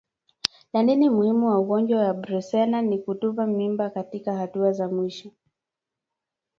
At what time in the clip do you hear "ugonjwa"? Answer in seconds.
1.57-1.99